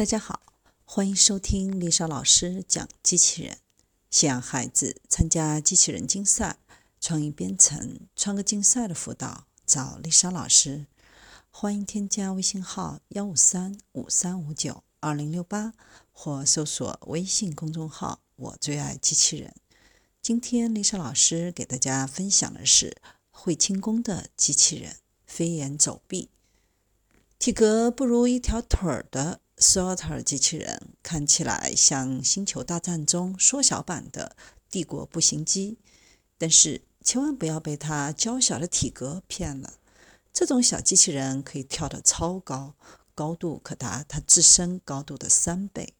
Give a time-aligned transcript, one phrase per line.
[0.00, 0.40] 大家好，
[0.86, 3.58] 欢迎收听丽莎老师讲机器人。
[4.10, 6.56] 想孩子参加机器人竞赛、
[6.98, 10.86] 创意编程、创客竞赛的辅导，找丽莎老师。
[11.50, 15.74] 欢迎添加微信号幺五三五三五九二零六八，
[16.12, 19.54] 或搜索微信公众号“我最爱机器人”。
[20.22, 22.96] 今天丽莎老师给大家分享的是
[23.30, 24.96] 会轻功的机器人——
[25.28, 26.30] 飞檐走壁，
[27.38, 29.42] 体格不如一条腿儿的。
[29.60, 34.34] Sorter 机器人看起来像《星球大战》中缩小版的
[34.70, 35.76] 帝国步行机，
[36.38, 39.74] 但是千万不要被它娇小的体格骗了。
[40.32, 42.74] 这种小机器人可以跳得超高，
[43.14, 45.92] 高度可达它自身高度的三倍。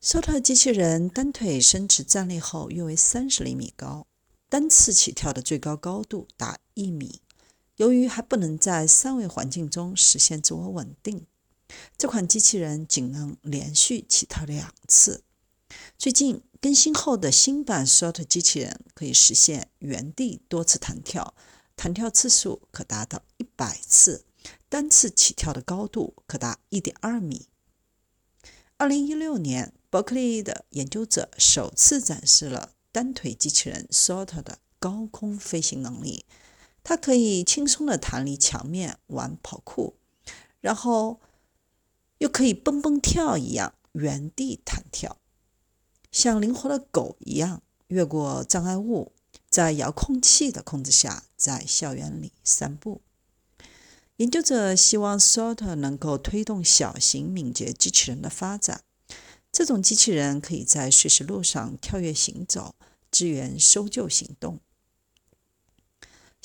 [0.00, 4.06] Sorter 机器人单腿伸直站立后约为三十厘米高，
[4.48, 7.20] 单次起跳的最高高度达一米。
[7.76, 11.26] 由于还不能在三维环境中实现自我稳定，
[11.98, 15.22] 这款机器人仅能连续起跳两次。
[15.98, 21.34] 最近更新后的新版 SORT 机器人可以实现原地多次弹跳，
[21.74, 24.24] 弹跳次数可达到一百次，
[24.70, 27.46] 单次起跳的高度可达一点二米。
[28.78, 36.24] 二零一六年，伯克利的研究者首次展示了单腿机器人 SORT 的高空飞行能力。
[36.88, 39.96] 它可以轻松地弹离墙面玩跑酷，
[40.60, 41.18] 然后
[42.18, 45.18] 又可以蹦蹦跳一样原地弹跳，
[46.12, 49.10] 像灵活的狗一样越过障碍物，
[49.50, 53.00] 在遥控器的控制下在校园里散步。
[54.18, 58.84] 研究者希望 Sort 能够推动小型敏捷机器人的发展。
[59.50, 62.76] 这种机器人可以在碎石路上跳跃行走，
[63.10, 64.60] 支援搜救行动。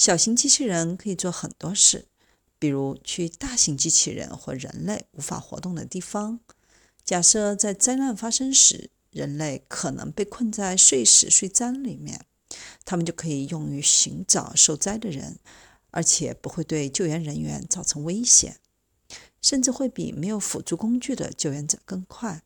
[0.02, 2.07] 小型机器人可以做很多事，
[2.57, 6.39] 比如去大型机器人或人类无法活动的地方。
[7.05, 12.25] 假设在灾难发生时，人类可能被困在碎石碎渣里面，
[12.84, 15.38] 它们就可以用于寻找受灾的人，
[15.91, 18.57] 而且不会对救援人员造成危险，
[19.40, 22.41] 甚至会比没有辅助工具的救援者更快。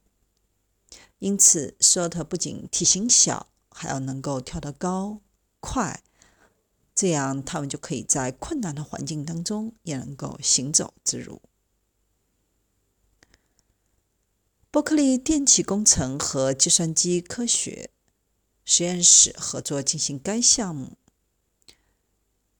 [1.19, 5.21] 因此，Short 不仅体型小，还要能够跳得高、
[5.61, 6.03] 快。
[6.95, 11.41] 这样，他们就可以在困难的环境当中也能够行走自如。
[14.71, 17.91] 伯克利电气工程和计算机科学
[18.63, 20.97] 实验室合作进行该项目。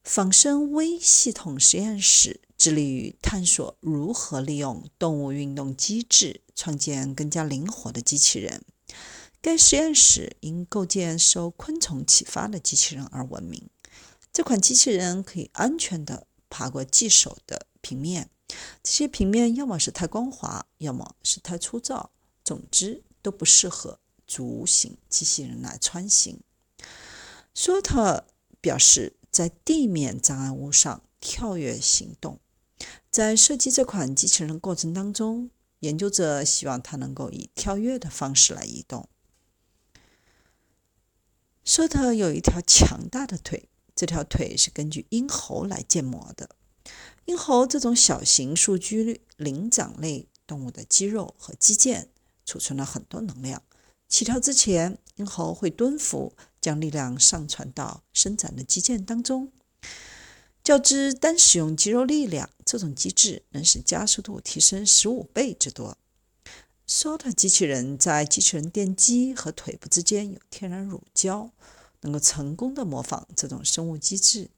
[0.03, 8.63] 仿生微系统实验室致力于探索如何利用动物运动机制创建更加灵活的机器人。
[9.41, 13.69] 该实验室因构建受昆虫启发的机器人而闻名。
[14.35, 18.29] 这款机器人可以安全地爬过棘手的平面，
[18.83, 22.11] 这些平面要么是太光滑，要么是太粗糙，
[22.43, 23.97] 总之都不适合
[24.27, 26.41] 足型机器人来穿行。
[27.53, 28.27] 索特
[28.59, 32.41] 表示，在地面障碍物上跳跃行动。
[33.09, 39.07] 在设计这款机器人过程当中，研究者希望它能够以跳跃的方式来移动。
[41.63, 43.69] 索特有一条强大的腿。
[43.95, 46.49] 这条腿是根据鹰猴来建模的。
[47.25, 52.07] 鹰猴这种小型树居灵长类动物的肌肉和肌腱
[52.45, 53.63] 储存了很多能量。
[54.07, 59.51] 起跳之前，鹰猴会蹲伏，将力量上传到伸展的肌腱当中。
[60.63, 65.97] 较之单使用肌肉力量，这种机制能使加速度提升十五倍之多。
[66.87, 71.51] Sort 机器人在机器人电机和腿部之间有天然乳胶。
[72.05, 74.49] 能够成功的模仿这种生物机制，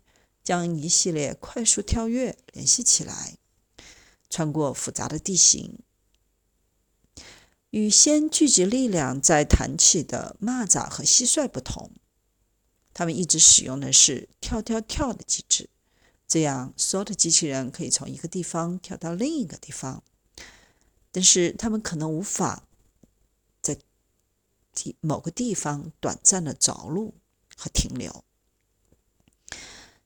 [0.43, 3.37] 将一系列快速跳跃联系起来，
[4.29, 5.79] 穿过复杂的地形。
[7.69, 11.91] 与先聚集力量再弹起的蚂蚱和蟋蟀不同，
[12.93, 15.69] 它们一直使用的是跳跳跳的机制。
[16.27, 20.03] 这样，所有的机器人可以从一个地方跳到另一个地方，
[21.11, 22.63] 但是它们可能无法
[23.61, 23.77] 在
[25.01, 27.15] 某个地方短暂的着陆。
[27.57, 28.23] 和停留。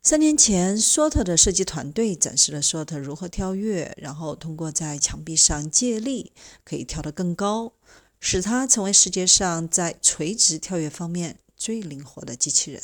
[0.02, 6.32] 三年前，Sort 的设计团队展示了 Sort 如何跳跃，然后通过在墙壁上借力，
[6.64, 7.74] 可以跳得更高，
[8.20, 12.82] 使它成为世界上在垂直跳跃方面最灵活的机器人。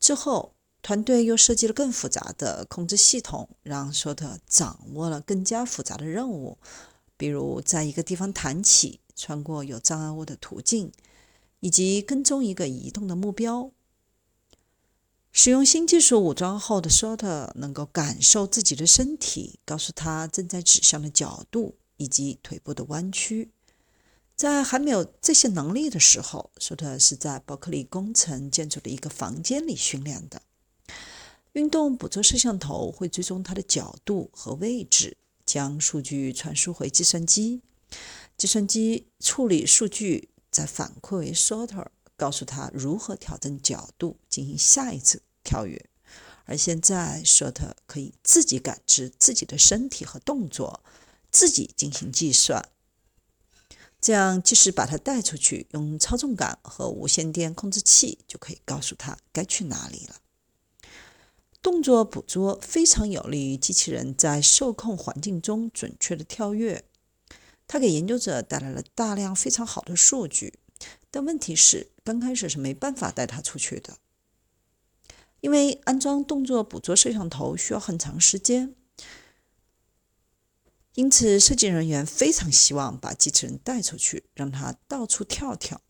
[0.00, 6.56] 之后，团队又设计了更复杂的控制系统，让 Sort 掌握了更加复杂的任务，
[7.18, 10.90] 比如在一个地方弹起，穿过有障碍物的途径。
[11.60, 13.70] 以及跟踪一个移动的目标。
[15.32, 23.50] 使用新技术武装后的 Short 能够感受自己的身体，告诉他正在指向的角度以及腿部的弯曲。
[24.36, 30.42] 在还没有这些能力的时候，Short 是在伯克利工程建筑的一个房间里训练的。
[31.52, 37.60] 运动捕捉摄像头会追踪它的角度和位置，将数据传输回计算机，
[38.36, 41.88] 计算机处理数据，再反馈为 Short。
[42.16, 45.90] 告诉他如何调整角度进行下一次跳跃。
[46.44, 50.84] 而现在，Short 可以自己感知自己的身体和动作，
[51.32, 52.68] 自己进行计算。
[54.00, 60.20] 这样，即使把它带出去，用操纵杆和无线电控制器就可以告诉他该去哪里了。
[61.60, 66.84] 动作捕捉非常有利于机器人在受控环境中准确的跳跃，
[67.74, 70.60] 它给研究者带来了大量非常好的数据。
[71.10, 73.98] 但问题是，刚开始是没办法带它出去的，
[75.40, 78.76] 因为安装动作捕捉摄像头需要很长时间。
[80.94, 85.80] 因此，设计人员非常希望把机器人带出去，让它到处跳跳。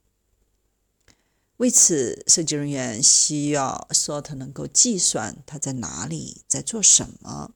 [1.59, 7.53] 为此，设计人员需要 Sort 能够计算它在哪里，在做什么，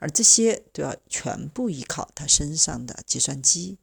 [0.00, 3.78] 而这些都要全部依靠它身上的计算机。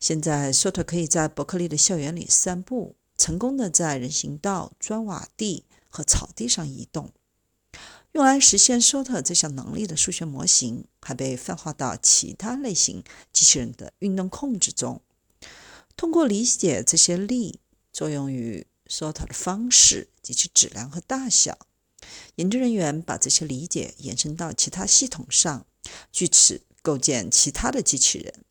[0.00, 7.12] 现在，Short 可以在伯克利的校园里散步，成功的在人行道、砖瓦地和草地上移动。
[8.12, 15.02] 用来实现 Short 这项能力的数学模型还被泛化到其他类型机器人的运动控制中。
[15.96, 17.60] 通过理解这些力
[17.92, 21.58] 作用于 Short 的方式及其质量和大小，
[22.36, 25.66] 研究人员把这些理解延伸到其他系统上，
[26.12, 28.44] 据此构建其他的机器人。